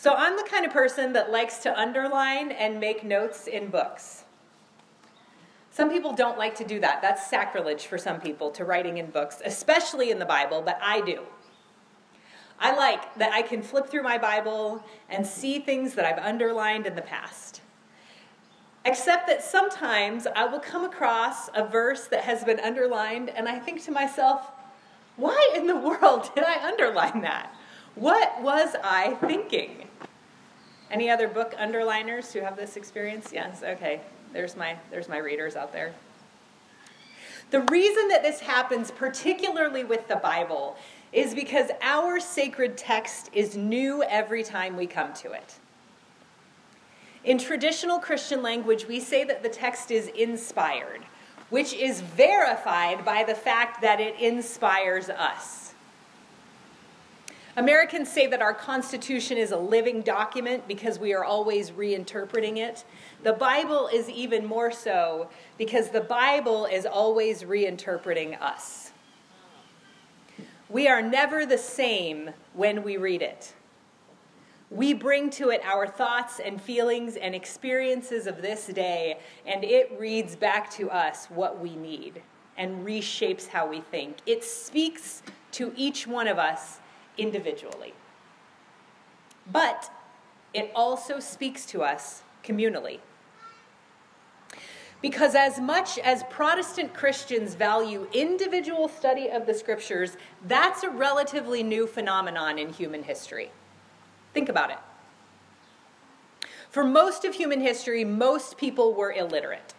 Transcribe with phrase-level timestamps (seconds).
[0.00, 4.24] So I'm the kind of person that likes to underline and make notes in books.
[5.70, 7.02] Some people don't like to do that.
[7.02, 11.02] That's sacrilege for some people to writing in books, especially in the Bible, but I
[11.02, 11.20] do.
[12.58, 16.86] I like that I can flip through my Bible and see things that I've underlined
[16.86, 17.60] in the past.
[18.86, 23.58] Except that sometimes I will come across a verse that has been underlined, and I
[23.58, 24.50] think to myself,
[25.16, 27.54] why in the world did I underline that?
[27.96, 29.88] What was I thinking?
[30.90, 33.30] Any other book underliners who have this experience?
[33.32, 34.00] Yes, okay.
[34.32, 35.92] There's my there's my readers out there.
[37.50, 40.76] The reason that this happens particularly with the Bible
[41.12, 45.58] is because our sacred text is new every time we come to it.
[47.24, 51.02] In traditional Christian language, we say that the text is inspired,
[51.50, 55.59] which is verified by the fact that it inspires us.
[57.56, 62.84] Americans say that our Constitution is a living document because we are always reinterpreting it.
[63.24, 68.92] The Bible is even more so because the Bible is always reinterpreting us.
[70.68, 73.54] We are never the same when we read it.
[74.70, 79.90] We bring to it our thoughts and feelings and experiences of this day, and it
[79.98, 82.22] reads back to us what we need
[82.56, 84.18] and reshapes how we think.
[84.26, 86.78] It speaks to each one of us
[87.20, 87.94] individually.
[89.50, 89.90] But
[90.52, 92.98] it also speaks to us communally.
[95.02, 101.62] Because as much as Protestant Christians value individual study of the scriptures, that's a relatively
[101.62, 103.50] new phenomenon in human history.
[104.34, 104.78] Think about it.
[106.68, 109.74] For most of human history, most people were illiterate.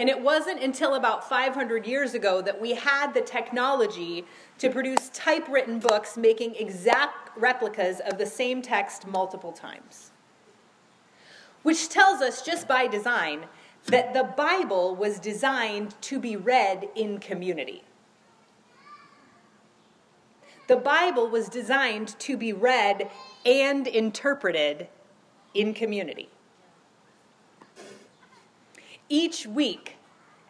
[0.00, 4.24] And it wasn't until about 500 years ago that we had the technology
[4.56, 10.10] to produce typewritten books making exact replicas of the same text multiple times.
[11.64, 13.44] Which tells us, just by design,
[13.88, 17.84] that the Bible was designed to be read in community.
[20.66, 23.10] The Bible was designed to be read
[23.44, 24.88] and interpreted
[25.52, 26.30] in community.
[29.12, 29.96] Each week,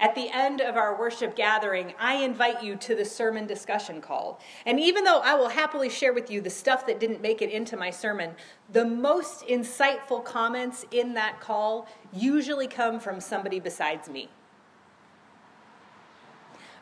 [0.01, 4.41] at the end of our worship gathering, I invite you to the sermon discussion call.
[4.65, 7.51] And even though I will happily share with you the stuff that didn't make it
[7.51, 8.35] into my sermon,
[8.73, 14.31] the most insightful comments in that call usually come from somebody besides me.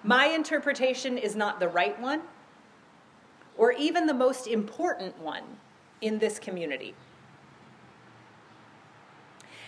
[0.04, 2.22] My interpretation is not the right one
[3.56, 5.42] or even the most important one
[6.00, 6.94] in this community.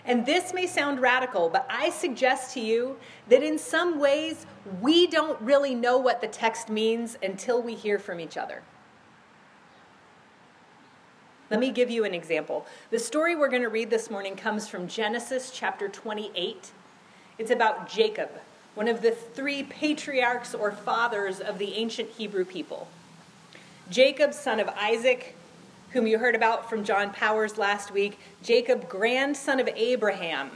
[0.05, 2.97] And this may sound radical, but I suggest to you
[3.29, 4.45] that in some ways
[4.81, 8.63] we don't really know what the text means until we hear from each other.
[11.51, 12.65] Let me give you an example.
[12.91, 16.71] The story we're going to read this morning comes from Genesis chapter 28.
[17.37, 18.29] It's about Jacob,
[18.73, 22.87] one of the three patriarchs or fathers of the ancient Hebrew people.
[23.89, 25.35] Jacob, son of Isaac,
[25.93, 30.49] whom you heard about from John Powers last week, Jacob, grandson of Abraham,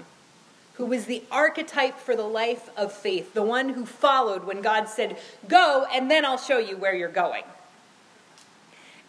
[0.75, 4.88] who was the archetype for the life of faith, the one who followed when God
[4.88, 7.44] said, Go, and then I'll show you where you're going.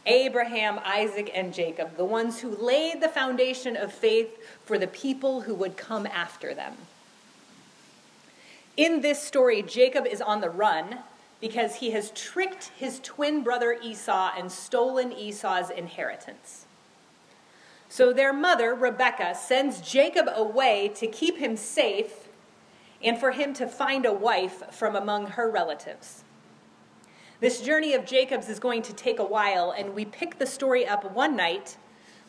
[0.06, 5.42] Abraham, Isaac, and Jacob, the ones who laid the foundation of faith for the people
[5.42, 6.74] who would come after them.
[8.76, 10.98] In this story, Jacob is on the run
[11.40, 16.66] because he has tricked his twin brother Esau and stolen Esau's inheritance.
[17.88, 22.28] So their mother, Rebekah, sends Jacob away to keep him safe
[23.02, 26.24] and for him to find a wife from among her relatives.
[27.38, 30.86] This journey of Jacob's is going to take a while, and we pick the story
[30.86, 31.76] up one night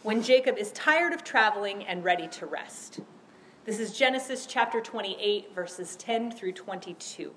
[0.03, 2.99] when Jacob is tired of traveling and ready to rest.
[3.65, 7.33] This is Genesis chapter 28, verses 10 through 22.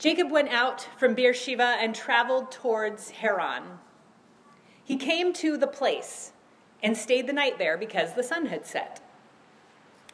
[0.00, 3.78] Jacob went out from Beersheba and traveled towards Haran.
[4.82, 6.32] He came to the place
[6.82, 9.02] and stayed the night there because the sun had set.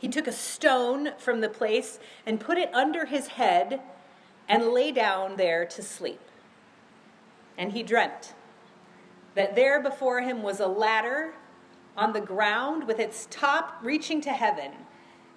[0.01, 3.81] He took a stone from the place and put it under his head
[4.49, 6.21] and lay down there to sleep.
[7.57, 8.35] And he dreamt
[9.37, 11.35] that there before him was a ladder
[11.97, 14.73] on the ground with its top reaching to heaven,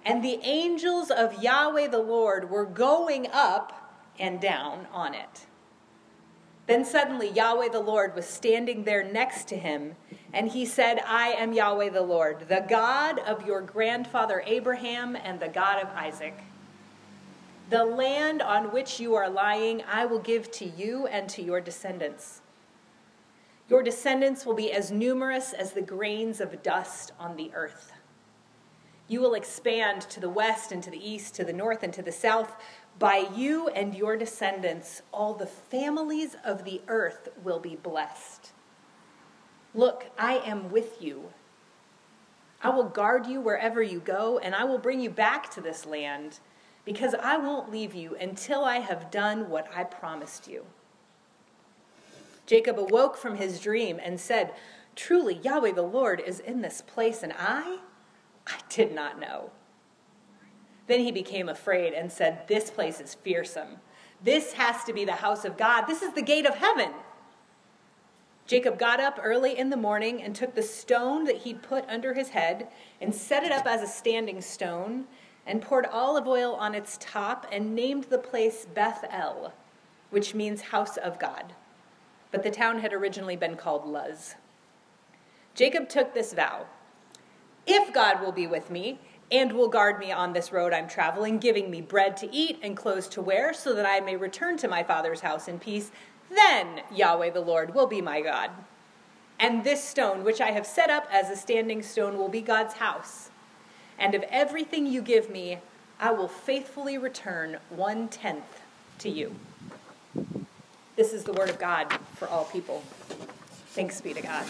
[0.04, 3.89] and the angels of Yahweh the Lord were going up
[4.20, 5.46] and down on it.
[6.66, 9.96] Then suddenly Yahweh the Lord was standing there next to him,
[10.32, 15.40] and he said, I am Yahweh the Lord, the God of your grandfather Abraham and
[15.40, 16.38] the God of Isaac.
[17.70, 21.60] The land on which you are lying I will give to you and to your
[21.60, 22.42] descendants.
[23.68, 27.92] Your descendants will be as numerous as the grains of dust on the earth.
[29.06, 32.02] You will expand to the west and to the east, to the north and to
[32.02, 32.54] the south.
[33.00, 38.52] By you and your descendants, all the families of the earth will be blessed.
[39.74, 41.30] Look, I am with you.
[42.62, 45.86] I will guard you wherever you go, and I will bring you back to this
[45.86, 46.40] land,
[46.84, 50.66] because I won't leave you until I have done what I promised you.
[52.44, 54.52] Jacob awoke from his dream and said,
[54.94, 57.78] Truly, Yahweh the Lord is in this place, and I
[58.46, 59.52] I did not know.
[60.86, 63.76] Then he became afraid and said, This place is fearsome.
[64.22, 65.86] This has to be the house of God.
[65.86, 66.90] This is the gate of heaven.
[68.46, 72.14] Jacob got up early in the morning and took the stone that he'd put under
[72.14, 72.66] his head
[73.00, 75.04] and set it up as a standing stone
[75.46, 79.52] and poured olive oil on its top and named the place Beth El,
[80.10, 81.54] which means house of God.
[82.32, 84.34] But the town had originally been called Luz.
[85.54, 86.66] Jacob took this vow
[87.66, 88.98] if God will be with me
[89.30, 92.76] and will guard me on this road I'm traveling, giving me bread to eat and
[92.76, 95.90] clothes to wear, so that I may return to my father's house in peace,
[96.28, 98.50] then Yahweh the Lord will be my God.
[99.38, 102.74] And this stone, which I have set up as a standing stone, will be God's
[102.74, 103.30] house.
[103.98, 105.58] And of everything you give me,
[105.98, 108.60] I will faithfully return one tenth
[108.98, 109.34] to you.
[110.96, 112.82] This is the word of God for all people.
[113.68, 114.44] Thanks be to God.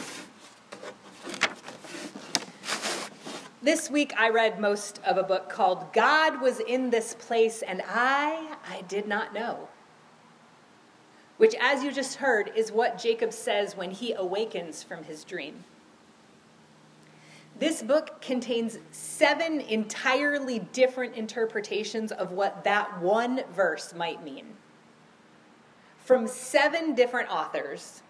[3.62, 7.82] This week I read most of a book called God Was in This Place and
[7.86, 9.68] I I did not know.
[11.36, 15.64] Which as you just heard is what Jacob says when he awakens from his dream.
[17.58, 24.56] This book contains seven entirely different interpretations of what that one verse might mean.
[25.98, 28.00] From seven different authors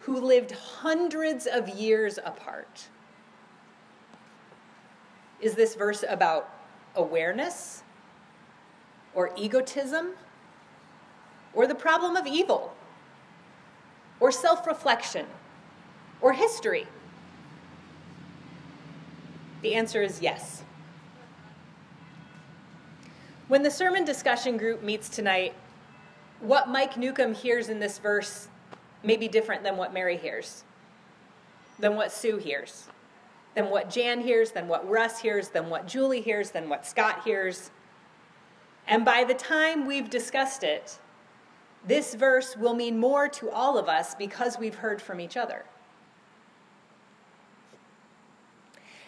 [0.00, 2.88] who lived hundreds of years apart.
[5.40, 6.52] Is this verse about
[6.94, 7.82] awareness
[9.14, 10.12] or egotism
[11.54, 12.74] or the problem of evil
[14.18, 15.26] or self reflection
[16.20, 16.86] or history?
[19.62, 20.62] The answer is yes.
[23.48, 25.54] When the sermon discussion group meets tonight,
[26.40, 28.48] what Mike Newcomb hears in this verse
[29.02, 30.64] may be different than what Mary hears,
[31.78, 32.86] than what Sue hears
[33.54, 37.22] than what Jan hears, than what Russ hears, than what Julie hears, than what Scott
[37.24, 37.70] hears.
[38.86, 40.98] And by the time we've discussed it,
[41.86, 45.64] this verse will mean more to all of us because we've heard from each other.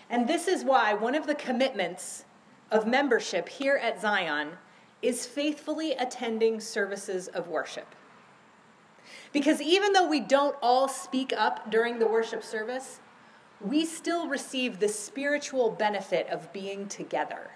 [0.09, 2.25] And this is why one of the commitments
[2.71, 4.51] of membership here at Zion
[5.01, 7.95] is faithfully attending services of worship.
[9.33, 13.01] Because even though we don't all speak up during the worship service,
[13.65, 17.51] we still receive the spiritual benefit of being together.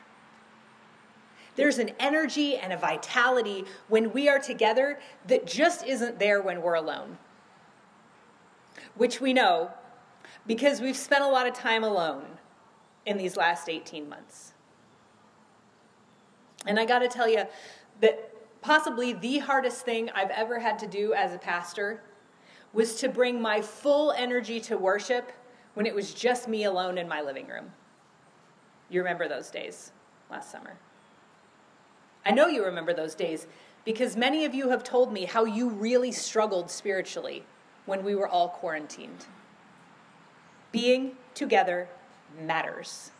[1.56, 6.60] There's an energy and a vitality when we are together that just isn't there when
[6.60, 7.18] we're alone.
[8.94, 9.70] Which we know
[10.46, 12.24] because we've spent a lot of time alone
[13.04, 14.52] in these last 18 months.
[16.66, 17.44] And I got to tell you
[18.00, 22.02] that possibly the hardest thing I've ever had to do as a pastor
[22.72, 25.32] was to bring my full energy to worship
[25.76, 27.70] when it was just me alone in my living room.
[28.88, 29.92] You remember those days
[30.30, 30.78] last summer.
[32.24, 33.46] I know you remember those days
[33.84, 37.44] because many of you have told me how you really struggled spiritually
[37.84, 39.26] when we were all quarantined.
[40.72, 41.90] Being together
[42.40, 43.10] matters.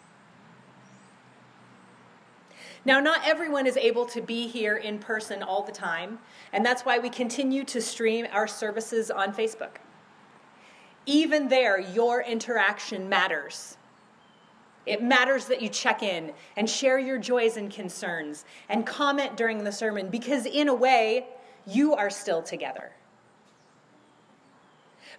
[2.86, 6.20] Now, not everyone is able to be here in person all the time,
[6.54, 9.76] and that's why we continue to stream our services on Facebook
[11.06, 13.76] even there, your interaction matters.
[14.84, 19.64] It matters that you check in and share your joys and concerns and comment during
[19.64, 21.26] the sermon because, in a way,
[21.66, 22.92] you are still together.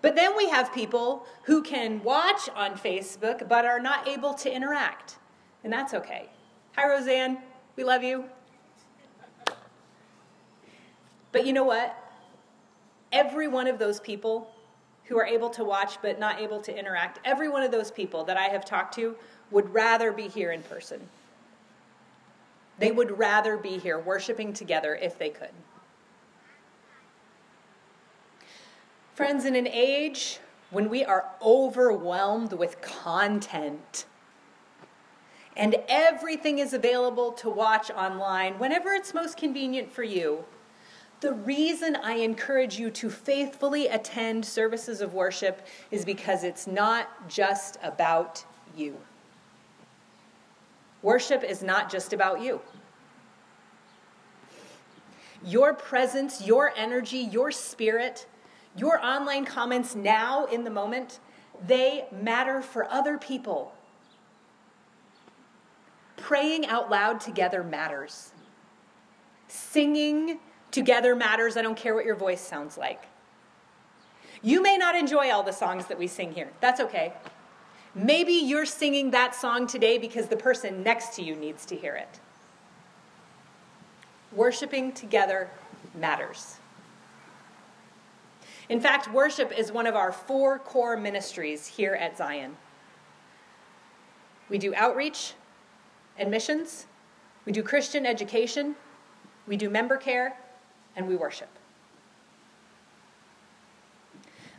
[0.01, 4.53] But then we have people who can watch on Facebook but are not able to
[4.53, 5.17] interact,
[5.63, 6.29] and that's okay.
[6.77, 7.39] Hi, Roseanne.
[7.75, 8.25] We love you.
[11.31, 11.95] But you know what?
[13.11, 14.49] Every one of those people
[15.07, 18.23] who are able to watch but not able to interact, every one of those people
[18.25, 19.15] that I have talked to
[19.51, 21.07] would rather be here in person.
[22.79, 25.49] They would rather be here worshiping together if they could.
[29.15, 34.05] Friends, in an age when we are overwhelmed with content
[35.55, 40.45] and everything is available to watch online whenever it's most convenient for you,
[41.19, 47.27] The reason I encourage you to faithfully attend services of worship is because it's not
[47.27, 48.45] just about
[48.75, 48.97] you.
[51.01, 52.61] Worship is not just about you.
[55.43, 58.27] Your presence, your energy, your spirit,
[58.75, 61.19] your online comments now in the moment,
[61.65, 63.73] they matter for other people.
[66.15, 68.31] Praying out loud together matters.
[69.47, 70.39] Singing
[70.71, 71.57] together matters.
[71.57, 73.03] I don't care what your voice sounds like.
[74.41, 76.51] You may not enjoy all the songs that we sing here.
[76.61, 77.13] That's okay.
[77.95, 81.95] Maybe you're singing that song today because the person next to you needs to hear
[81.95, 82.19] it.
[84.31, 85.49] Worshiping together
[85.95, 86.57] matters.
[88.69, 92.57] In fact, worship is one of our four core ministries here at Zion.
[94.49, 95.33] We do outreach
[96.17, 96.85] and missions,
[97.45, 98.75] we do Christian education,
[99.47, 100.37] we do member care,
[100.97, 101.47] and we worship.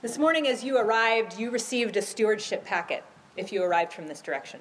[0.00, 3.02] This morning, as you arrived, you received a stewardship packet
[3.37, 4.61] if you arrived from this direction.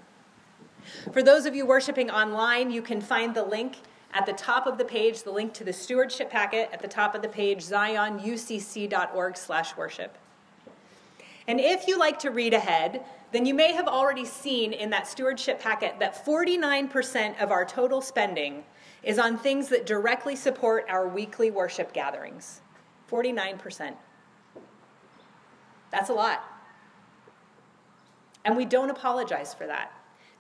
[1.14, 3.76] For those of you worshiping online, you can find the link
[4.14, 7.14] at the top of the page, the link to the stewardship packet at the top
[7.14, 10.18] of the page, zionucc.org slash worship.
[11.48, 15.08] And if you like to read ahead, then you may have already seen in that
[15.08, 18.64] stewardship packet that 49% of our total spending
[19.04, 22.62] is on things that directly support our weekly worship gatherings.
[23.10, 23.96] 49%.
[25.92, 26.44] That's a lot.
[28.44, 29.92] And we don't apologize for that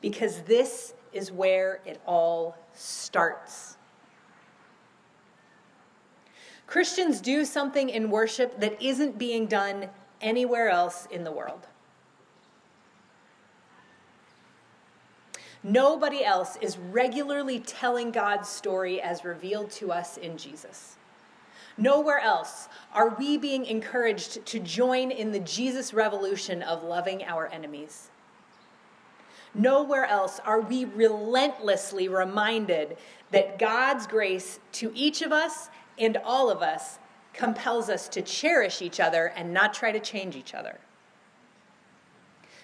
[0.01, 3.77] because this is where it all starts.
[6.67, 9.89] Christians do something in worship that isn't being done
[10.21, 11.67] anywhere else in the world.
[15.67, 20.95] Nobody else is regularly telling God's story as revealed to us in Jesus.
[21.77, 27.47] Nowhere else are we being encouraged to join in the Jesus revolution of loving our
[27.47, 28.12] enemies.
[29.53, 32.95] Nowhere else are we relentlessly reminded
[33.31, 36.97] that God's grace to each of us and all of us
[37.33, 40.79] compels us to cherish each other and not try to change each other.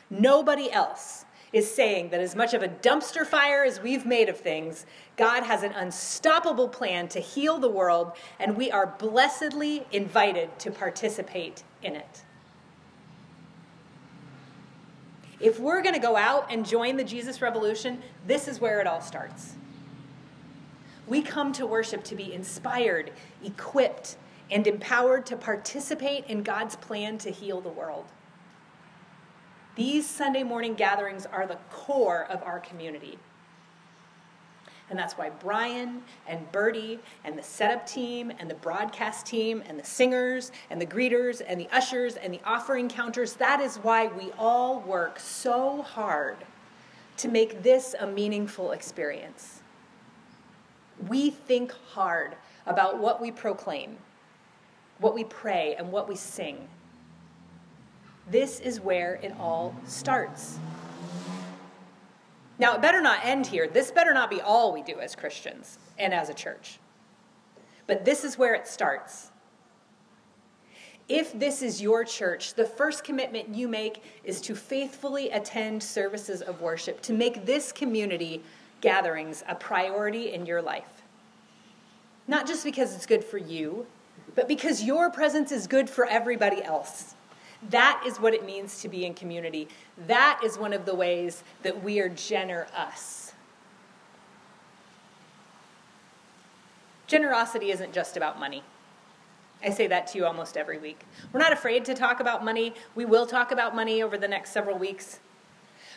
[0.09, 4.37] Nobody else is saying that as much of a dumpster fire as we've made of
[4.37, 10.57] things, God has an unstoppable plan to heal the world, and we are blessedly invited
[10.59, 12.23] to participate in it.
[15.39, 18.87] If we're going to go out and join the Jesus Revolution, this is where it
[18.87, 19.53] all starts.
[21.05, 23.11] We come to worship to be inspired,
[23.43, 24.15] equipped,
[24.49, 28.05] and empowered to participate in God's plan to heal the world.
[29.75, 33.17] These Sunday morning gatherings are the core of our community.
[34.89, 39.79] And that's why Brian and Bertie and the setup team and the broadcast team and
[39.79, 44.07] the singers and the greeters and the ushers and the offering counters, that is why
[44.07, 46.37] we all work so hard
[47.17, 49.61] to make this a meaningful experience.
[51.07, 52.35] We think hard
[52.67, 53.97] about what we proclaim,
[54.99, 56.67] what we pray, and what we sing.
[58.29, 60.57] This is where it all starts.
[62.59, 63.67] Now, it better not end here.
[63.67, 66.79] This better not be all we do as Christians and as a church.
[67.87, 69.31] But this is where it starts.
[71.09, 76.41] If this is your church, the first commitment you make is to faithfully attend services
[76.41, 78.41] of worship, to make this community
[78.79, 81.03] gatherings a priority in your life.
[82.27, 83.85] Not just because it's good for you,
[84.35, 87.15] but because your presence is good for everybody else.
[87.69, 89.67] That is what it means to be in community.
[90.07, 93.33] That is one of the ways that we are generous.
[97.07, 98.63] Generosity isn't just about money.
[99.63, 101.01] I say that to you almost every week.
[101.31, 102.73] We're not afraid to talk about money.
[102.95, 105.19] We will talk about money over the next several weeks.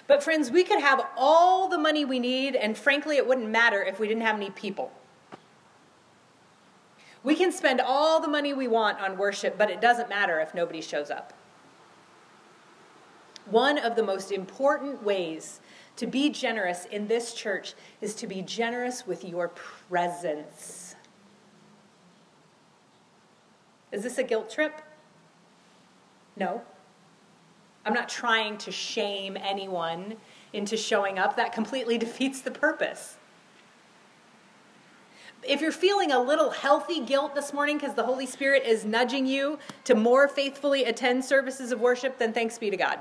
[0.07, 3.83] But, friends, we could have all the money we need, and frankly, it wouldn't matter
[3.83, 4.93] if we didn't have any people.
[7.25, 10.55] We can spend all the money we want on worship, but it doesn't matter if
[10.55, 11.33] nobody shows up.
[13.51, 15.61] One of the most important ways
[15.97, 20.95] to be generous in this church is to be generous with your presence.
[23.93, 24.83] Is this a guilt trip?
[26.37, 26.63] No.
[27.85, 30.17] I'm not trying to shame anyone
[30.53, 31.37] into showing up.
[31.37, 33.17] That completely defeats the purpose.
[35.45, 39.27] If you're feeling a little healthy guilt this morning because the Holy Spirit is nudging
[39.27, 42.99] you to more faithfully attend services of worship, then thanks be to God.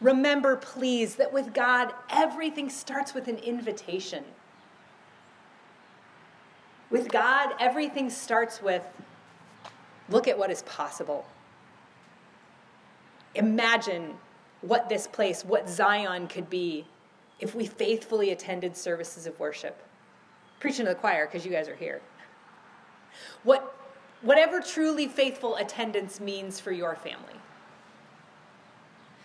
[0.00, 4.24] Remember, please, that with God, everything starts with an invitation.
[6.90, 8.82] With God, everything starts with
[10.08, 11.26] look at what is possible.
[13.34, 14.14] Imagine
[14.62, 16.86] what this place, what Zion could be
[17.40, 19.82] if we faithfully attended services of worship.
[20.60, 22.00] Preaching to the choir because you guys are here.
[23.44, 23.76] What,
[24.22, 27.34] whatever truly faithful attendance means for your family.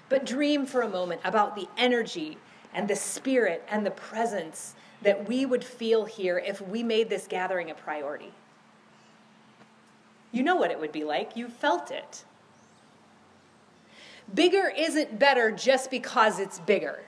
[0.10, 2.38] But dream for a moment about the energy
[2.74, 7.28] and the spirit and the presence that we would feel here if we made this
[7.28, 8.32] gathering a priority.
[10.32, 12.26] You know what it would be like, you felt it.
[14.34, 17.02] Bigger isn't better just because it's bigger.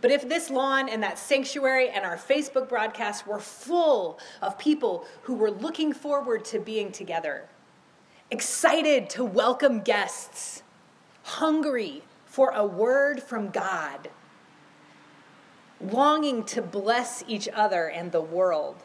[0.00, 5.04] But if this lawn and that sanctuary and our Facebook broadcast were full of people
[5.22, 7.48] who were looking forward to being together,
[8.30, 10.62] excited to welcome guests,
[11.22, 14.08] hungry for a word from God,
[15.80, 18.76] longing to bless each other and the world,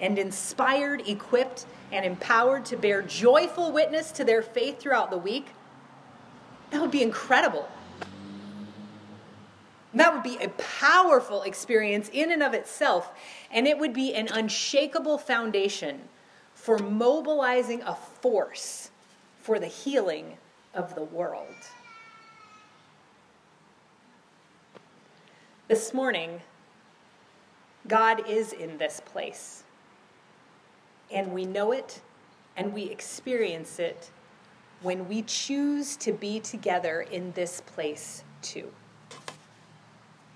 [0.00, 5.48] and inspired, equipped, and empowered to bear joyful witness to their faith throughout the week,
[6.70, 7.68] that would be incredible.
[9.94, 13.12] That would be a powerful experience in and of itself,
[13.50, 16.08] and it would be an unshakable foundation
[16.54, 18.90] for mobilizing a force
[19.40, 20.38] for the healing
[20.74, 21.54] of the world.
[25.68, 26.40] This morning,
[27.88, 29.64] God is in this place,
[31.10, 32.00] and we know it
[32.56, 34.10] and we experience it
[34.82, 38.70] when we choose to be together in this place too.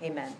[0.01, 0.35] Amen.